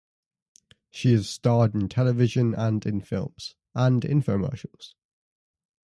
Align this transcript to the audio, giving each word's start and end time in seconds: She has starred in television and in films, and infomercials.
She 0.89 1.11
has 1.13 1.29
starred 1.29 1.75
in 1.75 1.87
television 1.87 2.55
and 2.55 2.83
in 2.87 3.01
films, 3.01 3.53
and 3.75 4.01
infomercials. 4.01 4.95